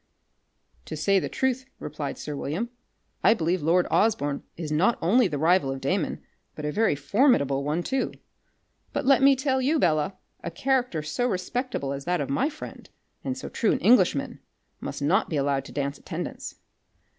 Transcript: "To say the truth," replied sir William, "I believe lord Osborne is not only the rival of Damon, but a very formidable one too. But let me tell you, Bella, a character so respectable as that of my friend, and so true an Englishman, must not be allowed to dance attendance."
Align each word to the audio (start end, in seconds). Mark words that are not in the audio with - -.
"To 0.85 0.97
say 0.97 1.19
the 1.19 1.29
truth," 1.29 1.67
replied 1.77 2.17
sir 2.17 2.35
William, 2.35 2.71
"I 3.23 3.35
believe 3.35 3.61
lord 3.61 3.85
Osborne 3.91 4.41
is 4.57 4.71
not 4.71 4.97
only 4.99 5.27
the 5.27 5.37
rival 5.37 5.71
of 5.71 5.79
Damon, 5.79 6.23
but 6.55 6.65
a 6.65 6.71
very 6.71 6.95
formidable 6.95 7.63
one 7.63 7.83
too. 7.83 8.13
But 8.93 9.05
let 9.05 9.21
me 9.21 9.35
tell 9.35 9.61
you, 9.61 9.77
Bella, 9.77 10.17
a 10.43 10.49
character 10.49 11.03
so 11.03 11.27
respectable 11.29 11.93
as 11.93 12.05
that 12.05 12.19
of 12.19 12.31
my 12.31 12.49
friend, 12.49 12.89
and 13.23 13.37
so 13.37 13.47
true 13.47 13.73
an 13.73 13.79
Englishman, 13.79 14.39
must 14.79 15.03
not 15.03 15.29
be 15.29 15.37
allowed 15.37 15.65
to 15.65 15.71
dance 15.71 15.99
attendance." 15.99 16.55